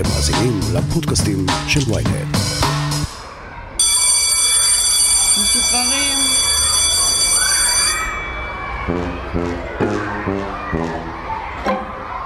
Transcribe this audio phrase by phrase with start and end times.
[0.00, 2.36] אתם מאזינים לפודקאסטים של ויינט.
[5.42, 6.18] משוחררים.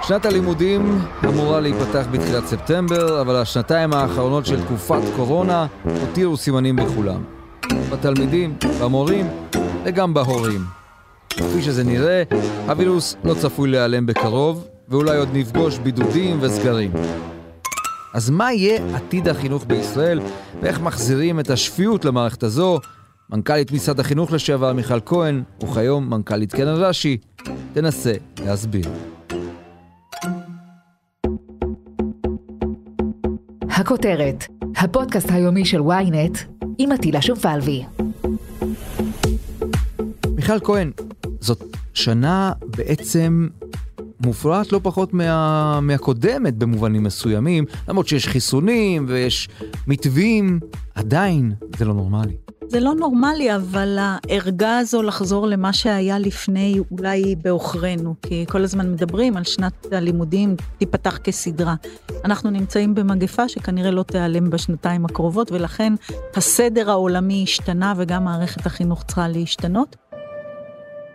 [0.02, 7.25] שנת הלימודים אמורה להיפתח בתחילת ספטמבר, אבל השנתיים האחרונות של תקופת קורונה הותירו סימנים בכולם.
[7.93, 9.27] בתלמידים, במורים
[9.84, 10.61] וגם בהורים.
[11.30, 12.22] כפי שזה נראה,
[12.66, 16.93] הווירוס לא צפוי להיעלם בקרוב, ואולי עוד נפגוש בידודים וסגרים.
[18.14, 20.20] אז מה יהיה עתיד החינוך בישראל,
[20.62, 22.78] ואיך מחזירים את השפיות למערכת הזו?
[23.30, 27.16] מנכ"לית משרד החינוך לשעבר מיכל כהן, וכיום מנכ"לית קרן רש"י,
[27.72, 28.12] תנסה
[28.45, 28.84] להסביר.
[33.62, 34.44] הכותרת,
[34.77, 36.38] הפודקאסט היומי של ynet
[36.78, 37.84] עם עטילה שומפלבי.
[40.36, 40.92] מיכל כהן,
[41.41, 41.62] זאת
[41.94, 43.48] שנה בעצם
[44.24, 49.48] מופרעת לא פחות מה, מהקודמת במובנים מסוימים, למרות שיש חיסונים ויש
[49.87, 50.60] מתווים,
[50.95, 52.36] עדיין זה לא נורמלי.
[52.69, 58.92] זה לא נורמלי, אבל הערגה הזו לחזור למה שהיה לפני אולי בעוכרינו, כי כל הזמן
[58.92, 61.75] מדברים על שנת הלימודים תיפתח כסדרה.
[62.25, 65.92] אנחנו נמצאים במגפה שכנראה לא תיעלם בשנתיים הקרובות, ולכן
[66.36, 69.97] הסדר העולמי השתנה וגם מערכת החינוך צריכה להשתנות.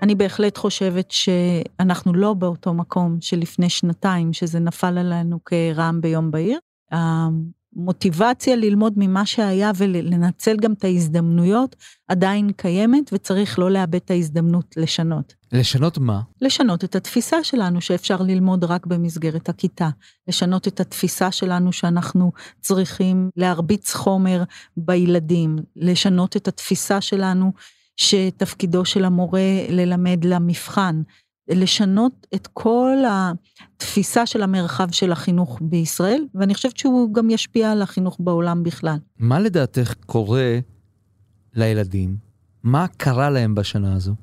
[0.02, 6.60] אני בהחלט חושבת שאנחנו לא באותו מקום שלפני שנתיים, שזה נפל עלינו כרעם ביום בהיר.
[6.92, 11.76] המוטיבציה ללמוד ממה שהיה ולנצל גם את ההזדמנויות
[12.08, 15.34] עדיין קיימת, וצריך לא לאבד את ההזדמנות לשנות.
[15.52, 16.22] לשנות מה?
[16.42, 19.90] לשנות את התפיסה שלנו שאפשר ללמוד רק במסגרת הכיתה.
[20.28, 24.44] לשנות את התפיסה שלנו שאנחנו צריכים להרביץ חומר
[24.78, 25.56] בילדים.
[25.76, 27.52] לשנות את התפיסה שלנו
[28.00, 31.02] שתפקידו של המורה ללמד למבחן.
[31.52, 37.82] לשנות את כל התפיסה של המרחב של החינוך בישראל, ואני חושבת שהוא גם ישפיע על
[37.82, 38.98] החינוך בעולם בכלל.
[39.20, 40.60] מה לדעתך קורה
[41.54, 42.16] לילדים?
[42.64, 44.14] מה קרה להם בשנה הזו?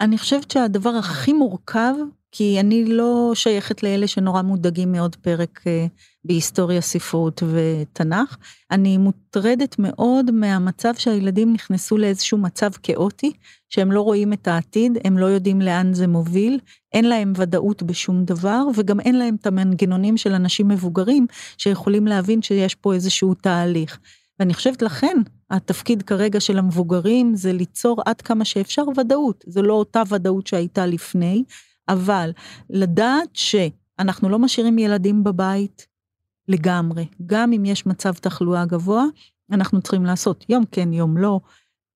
[0.00, 1.94] אני חושבת שהדבר הכי מורכב,
[2.32, 5.86] כי אני לא שייכת לאלה שנורא מודאגים מעוד פרק אה,
[6.24, 8.36] בהיסטוריה, ספרות ותנ"ך.
[8.70, 13.32] אני מוטרדת מאוד מהמצב שהילדים נכנסו לאיזשהו מצב כאוטי,
[13.68, 16.58] שהם לא רואים את העתיד, הם לא יודעים לאן זה מוביל,
[16.92, 21.26] אין להם ודאות בשום דבר, וגם אין להם את המנגנונים של אנשים מבוגרים
[21.58, 23.98] שיכולים להבין שיש פה איזשהו תהליך.
[24.40, 25.16] ואני חושבת לכן,
[25.50, 29.44] התפקיד כרגע של המבוגרים זה ליצור עד כמה שאפשר ודאות.
[29.46, 31.44] זו לא אותה ודאות שהייתה לפני,
[31.88, 32.30] אבל
[32.70, 35.86] לדעת שאנחנו לא משאירים ילדים בבית
[36.48, 37.06] לגמרי.
[37.26, 39.04] גם אם יש מצב תחלואה גבוה,
[39.52, 41.40] אנחנו צריכים לעשות יום כן, יום לא,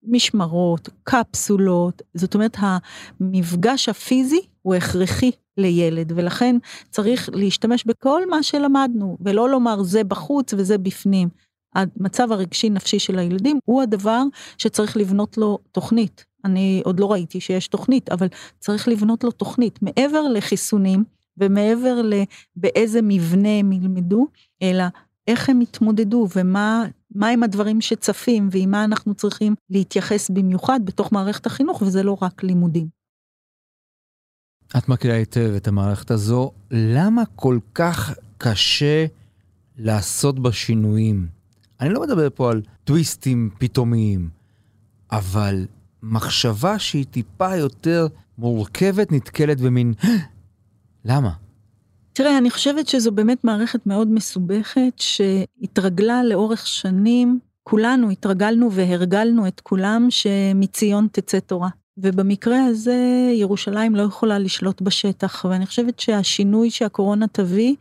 [0.02, 6.56] משמרות, קפסולות, זאת אומרת, המפגש הפיזי הוא הכרחי לילד, ולכן
[6.90, 11.28] צריך להשתמש בכל מה שלמדנו, ולא לומר זה בחוץ וזה בפנים.
[11.74, 14.22] המצב הרגשי נפשי של הילדים הוא הדבר
[14.58, 16.24] שצריך לבנות לו תוכנית.
[16.44, 18.26] אני עוד לא ראיתי שיש תוכנית, אבל
[18.58, 19.78] צריך לבנות לו תוכנית.
[19.82, 21.04] מעבר לחיסונים,
[21.38, 24.26] ומעבר לבאיזה מבנה הם ילמדו,
[24.62, 24.84] אלא
[25.26, 31.46] איך הם יתמודדו ומה הם הדברים שצפים ועם מה אנחנו צריכים להתייחס במיוחד בתוך מערכת
[31.46, 32.86] החינוך, וזה לא רק לימודים.
[34.78, 39.06] את מכירה היטב את המערכת הזו, למה כל כך קשה
[39.78, 41.26] לעשות בה שינויים?
[41.80, 44.28] אני לא מדבר פה על טוויסטים פתאומיים,
[45.12, 45.66] אבל
[46.02, 48.06] מחשבה שהיא טיפה יותר
[48.38, 49.94] מורכבת נתקלת במין
[51.04, 51.30] למה?
[52.12, 59.60] תראה, אני חושבת שזו באמת מערכת מאוד מסובכת, שהתרגלה לאורך שנים, כולנו התרגלנו והרגלנו את
[59.60, 61.68] כולם שמציון תצא תורה.
[61.98, 62.96] ובמקרה הזה
[63.34, 67.74] ירושלים לא יכולה לשלוט בשטח, ואני חושבת שהשינוי שהקורונה תביא,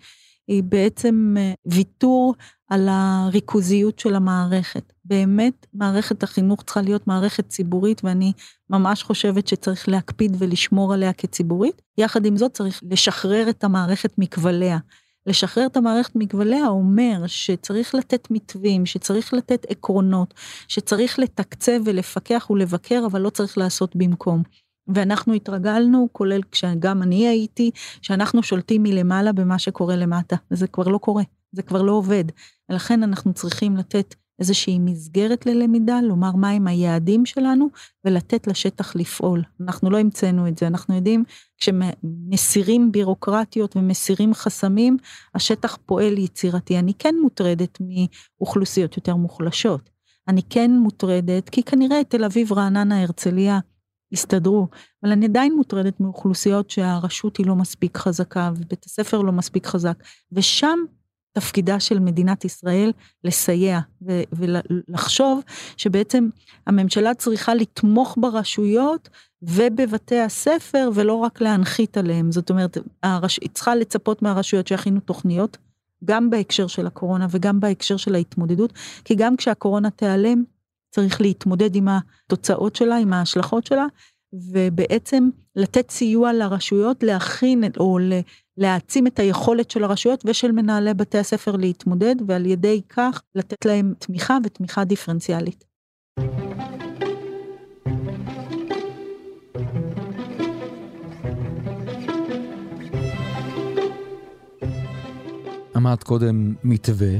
[0.47, 2.35] היא בעצם אה, ויתור
[2.69, 4.93] על הריכוזיות של המערכת.
[5.05, 8.33] באמת, מערכת החינוך צריכה להיות מערכת ציבורית, ואני
[8.69, 11.81] ממש חושבת שצריך להקפיד ולשמור עליה כציבורית.
[11.97, 14.77] יחד עם זאת, צריך לשחרר את המערכת מכבליה.
[15.25, 20.33] לשחרר את המערכת מכבליה אומר שצריך לתת מתווים, שצריך לתת עקרונות,
[20.67, 24.43] שצריך לתקצב ולפקח ולבקר, אבל לא צריך לעשות במקום.
[24.87, 30.97] ואנחנו התרגלנו, כולל כשגם אני הייתי, שאנחנו שולטים מלמעלה במה שקורה למטה, וזה כבר לא
[30.97, 32.23] קורה, זה כבר לא עובד.
[32.69, 37.69] ולכן אנחנו צריכים לתת איזושהי מסגרת ללמידה, לומר מהם היעדים שלנו,
[38.05, 39.43] ולתת לשטח לפעול.
[39.61, 41.23] אנחנו לא המצאנו את זה, אנחנו יודעים,
[41.57, 44.97] כשמסירים בירוקרטיות ומסירים חסמים,
[45.35, 46.79] השטח פועל יצירתי.
[46.79, 49.89] אני כן מוטרדת מאוכלוסיות יותר מוחלשות.
[50.27, 53.59] אני כן מוטרדת, כי כנראה תל אביב, רעננה, הרצליה,
[54.11, 54.67] יסתדרו,
[55.03, 60.03] אבל אני עדיין מוטרדת מאוכלוסיות שהרשות היא לא מספיק חזקה ובית הספר לא מספיק חזק,
[60.31, 60.79] ושם
[61.33, 62.91] תפקידה של מדינת ישראל
[63.23, 65.41] לסייע ו- ולחשוב
[65.77, 66.29] שבעצם
[66.67, 69.09] הממשלה צריכה לתמוך ברשויות
[69.41, 72.31] ובבתי הספר ולא רק להנחית עליהם.
[72.31, 73.39] זאת אומרת, הרש...
[73.41, 75.57] היא צריכה לצפות מהרשויות שיכינו תוכניות,
[76.05, 78.73] גם בהקשר של הקורונה וגם בהקשר של ההתמודדות,
[79.05, 80.43] כי גם כשהקורונה תיעלם,
[80.91, 83.85] צריך להתמודד עם התוצאות שלה, עם ההשלכות שלה,
[84.33, 87.99] ובעצם לתת סיוע לרשויות להכין או
[88.57, 93.93] להעצים את היכולת של הרשויות ושל מנהלי בתי הספר להתמודד, ועל ידי כך לתת להם
[93.99, 95.65] תמיכה ותמיכה דיפרנציאלית.
[105.77, 107.17] אמרת קודם מתווה,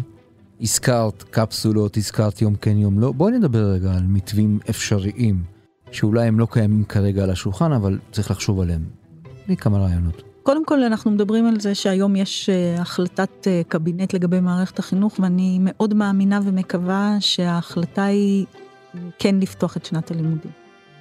[0.61, 3.11] הזכרת קפסולות, הזכרת יום כן יום לא.
[3.11, 5.43] בואי נדבר רגע על מתווים אפשריים,
[5.91, 8.85] שאולי הם לא קיימים כרגע על השולחן, אבל צריך לחשוב עליהם.
[9.45, 10.21] תני כמה רעיונות.
[10.43, 15.19] קודם כל אנחנו מדברים על זה שהיום יש uh, החלטת uh, קבינט לגבי מערכת החינוך
[15.19, 18.45] ואני מאוד מאמינה ומקווה שההחלטה היא
[19.19, 20.51] כן לפתוח את שנת הלימודים.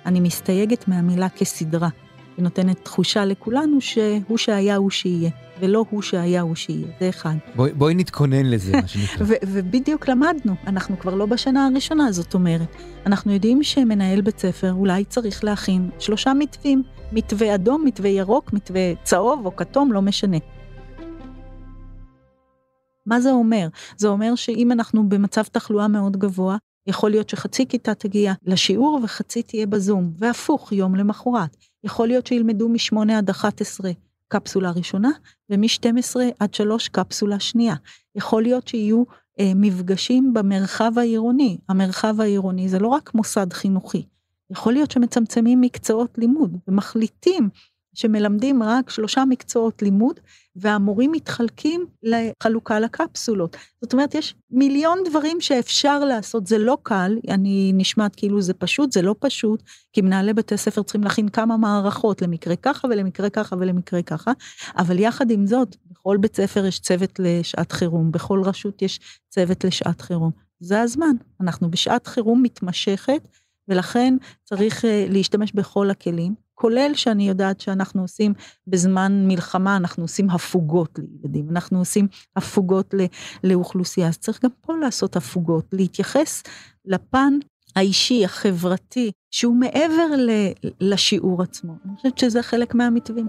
[0.06, 1.88] אני מסתייגת מהמילה כסדרה.
[2.36, 5.30] היא נותנת תחושה לכולנו שהוא שהיה הוא שיהיה,
[5.60, 7.34] ולא הוא שהיה הוא שיהיה, זה אחד.
[7.56, 9.26] בואי, בואי נתכונן לזה, מה שנקרא.
[9.46, 12.68] ובדיוק למדנו, אנחנו כבר לא בשנה הראשונה, זאת אומרת,
[13.06, 18.80] אנחנו יודעים שמנהל בית ספר אולי צריך להכין שלושה מתווים, מתווה אדום, מתווה ירוק, מתווה
[19.02, 20.38] צהוב או כתום, לא משנה.
[23.06, 23.68] מה זה אומר?
[23.96, 26.56] זה אומר שאם אנחנו במצב תחלואה מאוד גבוה,
[26.86, 31.56] יכול להיות שחצי כיתה תגיע לשיעור וחצי תהיה בזום, והפוך יום למחרת.
[31.84, 33.90] יכול להיות שילמדו מ-8 עד 11
[34.30, 35.10] קפסולה ראשונה,
[35.50, 37.74] ומ-12 עד 3 קפסולה שנייה.
[38.14, 39.02] יכול להיות שיהיו
[39.40, 41.58] אה, מפגשים במרחב העירוני.
[41.68, 44.02] המרחב העירוני זה לא רק מוסד חינוכי.
[44.50, 47.48] יכול להיות שמצמצמים מקצועות לימוד ומחליטים
[47.94, 50.20] שמלמדים רק שלושה מקצועות לימוד,
[50.56, 53.56] והמורים מתחלקים לחלוקה לקפסולות.
[53.82, 58.92] זאת אומרת, יש מיליון דברים שאפשר לעשות, זה לא קל, אני נשמעת כאילו זה פשוט,
[58.92, 63.56] זה לא פשוט, כי מנהלי בתי ספר צריכים להכין כמה מערכות למקרה ככה ולמקרה ככה
[63.58, 64.32] ולמקרה ככה,
[64.76, 69.64] אבל יחד עם זאת, בכל בית ספר יש צוות לשעת חירום, בכל רשות יש צוות
[69.64, 70.30] לשעת חירום.
[70.60, 73.28] זה הזמן, אנחנו בשעת חירום מתמשכת,
[73.68, 76.34] ולכן צריך אה, להשתמש בכל הכלים.
[76.60, 78.34] כולל שאני יודעת שאנחנו עושים
[78.66, 82.94] בזמן מלחמה, אנחנו עושים הפוגות לילדים, אנחנו עושים הפוגות
[83.44, 86.42] לאוכלוסייה, אז צריך גם פה לעשות הפוגות, להתייחס
[86.84, 87.38] לפן
[87.76, 90.06] האישי, החברתי, שהוא מעבר
[90.80, 91.72] לשיעור עצמו.
[91.84, 93.26] אני חושבת שזה חלק מהמתווים.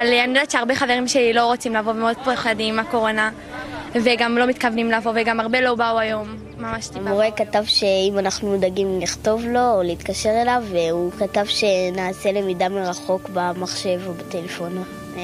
[0.00, 3.30] אני יודעת שהרבה חברים שלי לא רוצים לבוא ומאוד פוחדים מהקורונה.
[4.04, 6.28] וגם לא מתכוונים לבוא, וגם הרבה לא באו היום,
[6.58, 7.00] ממש טיפה.
[7.00, 13.30] המורה כתב שאם אנחנו מודאגים לכתוב לו או להתקשר אליו, והוא כתב שנעשה למידה מרחוק
[13.34, 14.82] במחשב או בטלפון.
[15.16, 15.22] אה,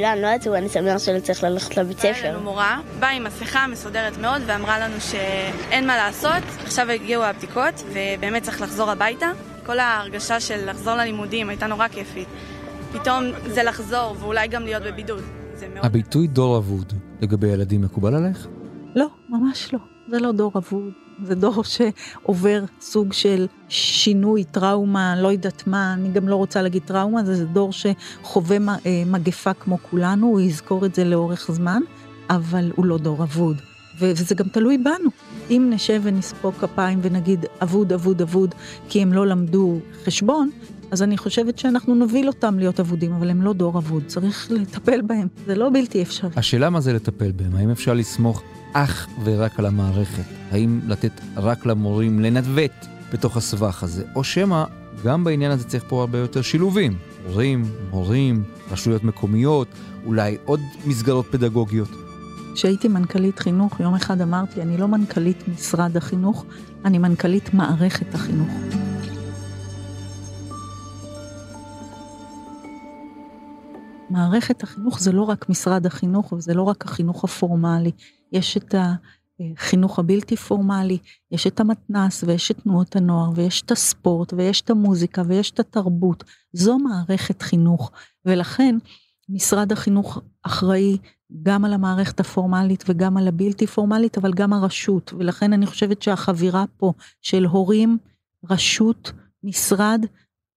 [0.00, 2.08] לא, אני לא יודעת, אני שמח שלא צריך ללכת לבית ספר.
[2.08, 7.24] הייתה לנו מורה, באה עם מסכה מסודרת מאוד ואמרה לנו שאין מה לעשות, עכשיו הגיעו
[7.24, 9.26] הבדיקות ובאמת צריך לחזור הביתה.
[9.66, 12.28] כל ההרגשה של לחזור ללימודים הייתה נורא כיפית.
[12.92, 15.22] פתאום זה לחזור ואולי גם להיות בבידוד.
[15.76, 18.46] הביטוי דור אבוד לגבי ילדים מקובל עליך?
[18.94, 19.91] לא, ממש לא.
[20.08, 20.92] זה לא דור אבוד.
[21.24, 26.82] זה דור שעובר סוג של שינוי, טראומה, לא יודעת מה, אני גם לא רוצה להגיד
[26.86, 28.56] טראומה, זה, זה דור שחווה
[28.86, 31.82] אה, מגפה כמו כולנו, הוא יזכור את זה לאורך זמן,
[32.30, 33.56] אבל הוא לא דור אבוד.
[33.98, 35.10] וזה גם תלוי בנו.
[35.50, 38.54] אם נשב ונספוג כפיים ונגיד אבוד, אבוד, אבוד,
[38.88, 40.50] כי הם לא למדו חשבון,
[40.92, 45.02] אז אני חושבת שאנחנו נוביל אותם להיות אבודים, אבל הם לא דור אבוד, צריך לטפל
[45.02, 46.30] בהם, זה לא בלתי אפשרי.
[46.36, 50.22] השאלה מה זה לטפל בהם, האם אפשר לסמוך אך ורק על המערכת?
[50.50, 54.04] האם לתת רק למורים לנווט בתוך הסבך הזה?
[54.14, 54.64] או שמא
[55.04, 56.96] גם בעניין הזה צריך פה הרבה יותר שילובים.
[57.26, 59.68] הורים, מורים, רשויות מקומיות,
[60.06, 61.90] אולי עוד מסגרות פדגוגיות.
[62.54, 66.44] כשהייתי מנכ"לית חינוך, יום אחד אמרתי, אני לא מנכ"לית משרד החינוך,
[66.84, 68.81] אני מנכ"לית מערכת החינוך.
[74.12, 77.90] מערכת החינוך זה לא רק משרד החינוך וזה לא רק החינוך הפורמלי,
[78.32, 78.74] יש את
[79.40, 80.98] החינוך הבלתי פורמלי,
[81.30, 85.60] יש את המתנ"ס ויש את תנועות הנוער ויש את הספורט ויש את המוזיקה ויש את
[85.60, 87.90] התרבות, זו מערכת חינוך.
[88.24, 88.78] ולכן
[89.28, 90.98] משרד החינוך אחראי
[91.42, 95.12] גם על המערכת הפורמלית וגם על הבלתי פורמלית אבל גם הרשות.
[95.18, 97.98] ולכן אני חושבת שהחבירה פה של הורים,
[98.50, 99.12] רשות,
[99.44, 100.06] משרד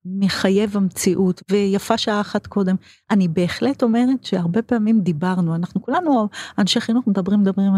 [0.05, 2.75] מחייב המציאות, ויפה שעה אחת קודם.
[3.11, 7.71] אני בהחלט אומרת שהרבה פעמים דיברנו, אנחנו כולנו אנשי חינוך מדברים, מדברים,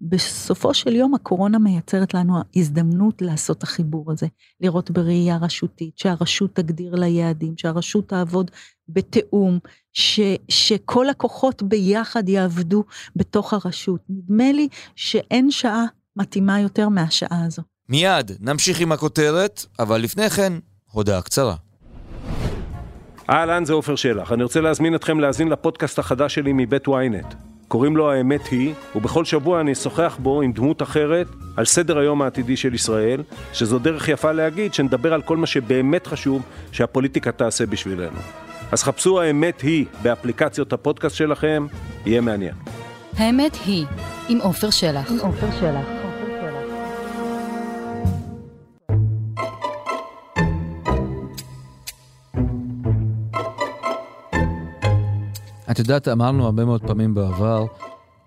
[0.00, 4.26] בסופו של יום הקורונה מייצרת לנו הזדמנות לעשות החיבור הזה,
[4.60, 8.50] לראות בראייה רשותית, שהרשות תגדיר לה יעדים, שהרשות תעבוד
[8.88, 9.58] בתיאום,
[9.92, 12.84] ש, שכל הכוחות ביחד יעבדו
[13.16, 14.00] בתוך הרשות.
[14.08, 15.84] נדמה לי שאין שעה
[16.16, 17.62] מתאימה יותר מהשעה הזו.
[17.88, 20.52] מיד נמשיך עם הכותרת, אבל לפני כן,
[20.92, 21.54] הודעה קצרה.
[23.30, 24.32] אהלן, זה עופר שלח.
[24.32, 27.34] אני רוצה להזמין אתכם להאזין לפודקאסט החדש שלי מבית ynet.
[27.68, 32.22] קוראים לו האמת היא, ובכל שבוע אני אשוחח בו עם דמות אחרת על סדר היום
[32.22, 36.42] העתידי של ישראל, שזו דרך יפה להגיד שנדבר על כל מה שבאמת חשוב
[36.72, 38.18] שהפוליטיקה תעשה בשבילנו.
[38.72, 41.66] אז חפשו האמת היא באפליקציות הפודקאסט שלכם,
[42.06, 42.54] יהיה מעניין.
[43.16, 43.86] האמת היא,
[44.28, 45.10] עם עופר שלח.
[45.10, 45.99] עם עופר שלח.
[55.70, 57.66] את יודעת, אמרנו הרבה מאוד פעמים בעבר,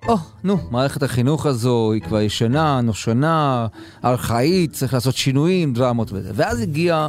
[0.07, 3.67] או, oh, נו, מערכת החינוך הזו היא כבר ישנה, נושנה,
[4.05, 6.31] ארכאית, צריך לעשות שינויים, דרמות וזה.
[6.33, 7.07] ואז הגיע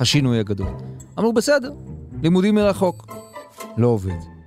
[0.00, 0.72] השינוי הגדול.
[1.18, 1.72] אמרו, בסדר,
[2.22, 3.06] לימודים מרחוק.
[3.76, 4.37] לא עובד.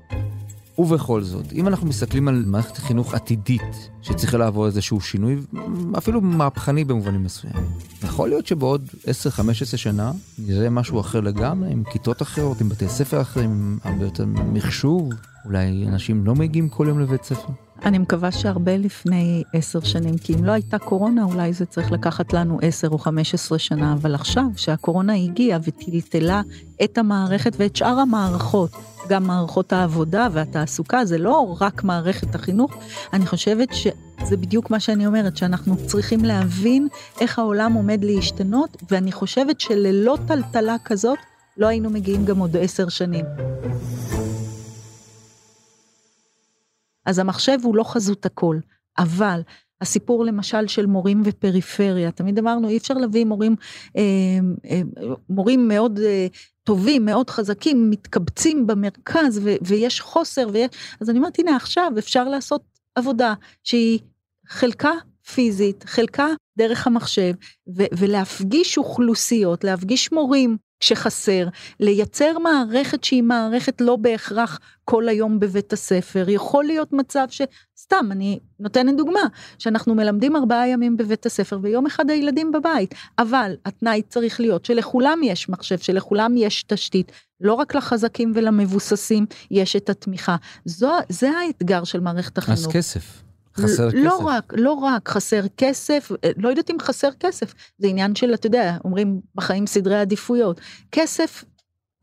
[0.78, 5.36] ובכל זאת, אם אנחנו מסתכלים על מערכת חינוך עתידית, שצריכה לעבור איזשהו שינוי,
[5.98, 7.64] אפילו מהפכני במובנים מסוימים,
[8.04, 9.08] יכול להיות שבעוד 10-15
[9.78, 14.26] שנה נראה משהו אחר לגמרי, עם כיתות אחרות, עם בתי ספר אחרים, עם הרבה יותר
[14.26, 15.10] מחשוב,
[15.46, 17.50] אולי אנשים לא מגיעים כל יום לבית ספר.
[17.86, 22.34] אני מקווה שהרבה לפני עשר שנים, כי אם לא הייתה קורונה, אולי זה צריך לקחת
[22.34, 26.42] לנו עשר או חמש עשרה שנה, אבל עכשיו, שהקורונה הגיעה וטלטלה
[26.84, 28.72] את המערכת ואת שאר המערכות,
[29.12, 32.74] גם מערכות העבודה והתעסוקה, זה לא רק מערכת החינוך,
[33.14, 36.88] אני חושבת שזה בדיוק מה שאני אומרת, שאנחנו צריכים להבין
[37.22, 41.18] איך העולם עומד להשתנות, ואני חושבת שללא טלטלה כזאת,
[41.58, 43.26] לא היינו מגיעים גם עוד עשר שנים.
[47.06, 48.58] אז המחשב הוא לא חזות הכל,
[48.98, 49.42] אבל
[49.82, 53.56] הסיפור למשל של מורים ופריפריה, תמיד אמרנו אי אפשר להביא מורים,
[53.98, 54.02] אה,
[54.70, 54.82] אה,
[55.30, 56.28] מורים מאוד אה,
[56.64, 60.70] טובים, מאוד חזקים, מתקבצים במרכז ו, ויש חוסר, ויש,
[61.02, 62.62] אז אני אומרת הנה עכשיו אפשר לעשות
[62.96, 63.34] עבודה
[63.64, 64.00] שהיא
[64.48, 64.92] חלקה
[65.34, 67.34] פיזית, חלקה דרך המחשב,
[67.78, 71.48] ו- ולהפגיש אוכלוסיות, להפגיש מורים כשחסר,
[71.80, 76.26] לייצר מערכת שהיא מערכת לא בהכרח כל היום בבית הספר.
[76.30, 77.42] יכול להיות מצב ש...
[77.80, 79.20] סתם, אני נותנת דוגמה,
[79.58, 85.20] שאנחנו מלמדים ארבעה ימים בבית הספר ויום אחד הילדים בבית, אבל התנאי צריך להיות שלכולם
[85.24, 87.12] יש מחשב, שלכולם יש תשתית,
[87.42, 90.36] לא רק לחזקים ולמבוססים יש את התמיכה.
[90.66, 92.60] זו, זה האתגר של מערכת החינוך.
[92.60, 93.31] אז כסף.
[93.58, 93.98] חסר לא כסף.
[93.98, 98.34] לא רק, לא רק, חסר כסף, אה, לא יודעת אם חסר כסף, זה עניין של,
[98.34, 100.62] אתה יודע, אומרים בחיים סדרי עדיפויות.
[100.92, 101.44] כסף,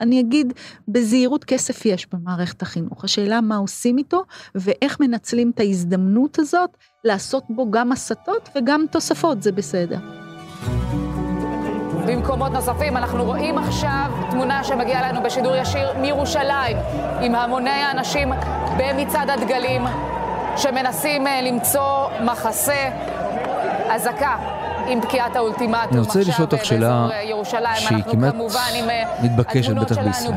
[0.01, 0.53] אני אגיד
[0.89, 3.05] בזהירות, כסף יש במערכת החינוך.
[3.05, 4.25] השאלה מה עושים איתו,
[4.55, 6.71] ואיך מנצלים את ההזדמנות הזאת
[7.05, 9.99] לעשות בו גם הסטות וגם תוספות, זה בסדר.
[12.09, 12.97] במקומות נוספים.
[12.97, 16.77] אנחנו רואים עכשיו תמונה שמגיעה לנו בשידור ישיר מירושלים,
[17.21, 18.29] עם המוני האנשים
[18.79, 19.83] במצעד הדגלים.
[20.59, 22.91] שמנסים אה, למצוא מחסה,
[23.91, 24.37] אזעקה.
[24.89, 25.91] עם תקיעת האולטימטום.
[25.93, 27.09] אני רוצה לשאול אותך שאלה
[27.71, 30.33] אה, שהיא כמעט אה, מתבקשת בטח בישראל.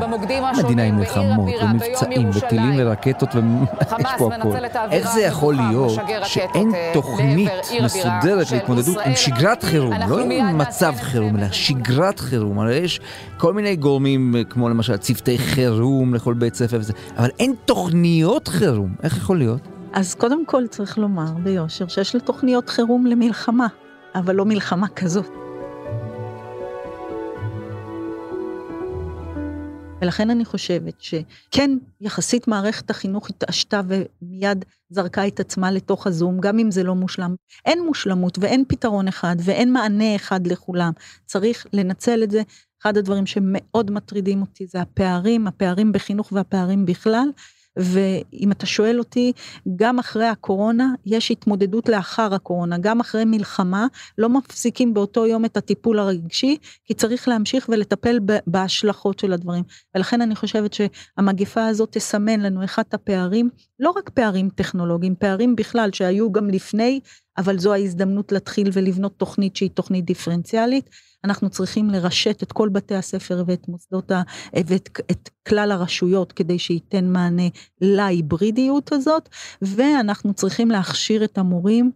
[0.64, 4.56] מדינה עם מלחמות ומבצעים וטילים ורקטות ויש פה הכל.
[4.90, 7.50] איך זה יכול להיות שאין תוכנית
[7.82, 12.58] מסודרת להתמודדות עם שגרת חירום, לא עם מצב חירום, אלא שגרת חירום.
[12.58, 13.00] הרי יש
[13.36, 18.94] כל מיני גורמים, כמו למשל צוותי חירום לכל בית ספר וזה, אבל אין תוכניות חירום.
[19.02, 19.71] איך יכול להיות?
[19.94, 23.66] אז קודם כל צריך לומר ביושר שיש לתוכניות חירום למלחמה,
[24.14, 25.30] אבל לא מלחמה כזאת.
[30.02, 31.70] ולכן אני חושבת שכן,
[32.00, 37.34] יחסית מערכת החינוך התעשתה ומיד זרקה את עצמה לתוך הזום, גם אם זה לא מושלם.
[37.66, 40.92] אין מושלמות ואין פתרון אחד ואין מענה אחד לכולם.
[41.26, 42.42] צריך לנצל את זה.
[42.82, 47.28] אחד הדברים שמאוד מטרידים אותי זה הפערים, הפערים בחינוך והפערים בכלל.
[47.76, 49.32] ואם אתה שואל אותי,
[49.76, 53.86] גם אחרי הקורונה יש התמודדות לאחר הקורונה, גם אחרי מלחמה
[54.18, 59.64] לא מפסיקים באותו יום את הטיפול הרגשי, כי צריך להמשיך ולטפל בהשלכות של הדברים.
[59.94, 63.50] ולכן אני חושבת שהמגפה הזאת תסמן לנו אחד הפערים,
[63.82, 67.00] לא רק פערים טכנולוגיים, פערים בכלל שהיו גם לפני,
[67.38, 70.90] אבל זו ההזדמנות להתחיל ולבנות תוכנית שהיא תוכנית דיפרנציאלית.
[71.24, 74.22] אנחנו צריכים לרשת את כל בתי הספר ואת מוסדות ה...
[74.66, 77.48] ואת את כלל הרשויות כדי שייתן מענה
[77.80, 79.28] להיברידיות הזאת,
[79.62, 81.90] ואנחנו צריכים להכשיר את המורים.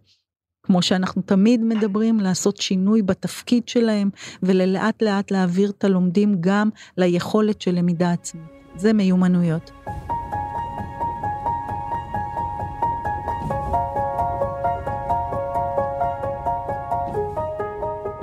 [0.63, 4.09] כמו שאנחנו תמיד מדברים, לעשות שינוי בתפקיד שלהם,
[4.43, 8.51] ולאט לאט להעביר את הלומדים גם ליכולת של למידה עצמית.
[8.75, 9.71] זה מיומנויות.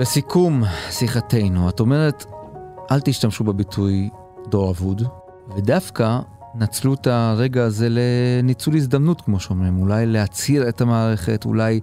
[0.04, 2.24] לסיכום שיחתנו, את אומרת,
[2.90, 4.10] אל תשתמשו בביטוי
[4.48, 5.02] דור אבוד,
[5.56, 6.18] ודווקא
[6.54, 11.80] נצלו את הרגע הזה לניצול הזדמנות, כמו שאומרים, אולי להצהיר את המערכת, אולי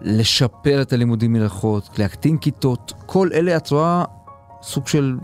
[0.00, 4.04] לשפר את הלימודים מרחוק, להקטין כיתות, כל אלה את רואה
[4.62, 5.16] סוג של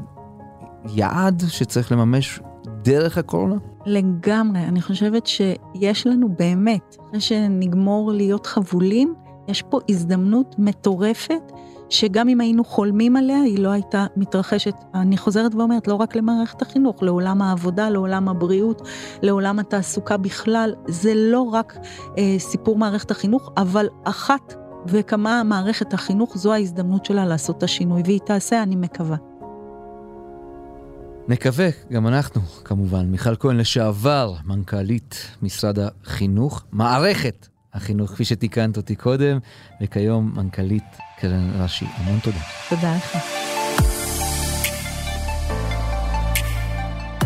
[0.95, 2.41] יעד שצריך לממש
[2.83, 3.57] דרך הקורונה?
[3.87, 9.15] לגמרי, אני חושבת שיש לנו באמת, אחרי שנגמור להיות חבולים,
[9.49, 11.53] יש פה הזדמנות מטורפת
[11.91, 14.75] שגם אם היינו חולמים עליה, היא לא הייתה מתרחשת.
[14.95, 18.89] אני חוזרת ואומרת, לא רק למערכת החינוך, לעולם העבודה, לעולם הבריאות,
[19.23, 20.75] לעולם התעסוקה בכלל.
[20.89, 21.77] זה לא רק
[22.19, 24.55] אה, סיפור מערכת החינוך, אבל אחת
[24.87, 29.17] וכמה מערכת החינוך, זו ההזדמנות שלה לעשות את השינוי, והיא תעשה, אני מקווה.
[31.29, 33.07] נקווה, גם אנחנו, כמובן.
[33.07, 39.39] מיכל כהן לשעבר, מנכ"לית משרד החינוך, מערכת החינוך, כפי שתיקנת אותי קודם,
[39.83, 41.85] וכיום מנכ"לית קרן רש"י.
[41.97, 42.41] המון תודה.
[42.69, 43.17] תודה לך.